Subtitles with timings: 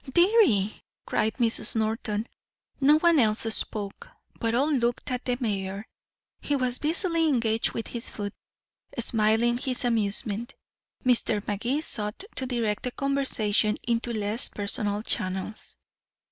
[0.11, 1.75] "Dearie!" cried Mrs.
[1.75, 2.25] Norton.
[2.79, 5.85] No one else spoke, but all looked at the mayor.
[6.39, 8.33] He was busily engaged with his food.
[8.97, 10.55] Smiling his amusement,
[11.05, 11.47] Mr.
[11.47, 15.77] Magee sought to direct the conversation into less personal channels.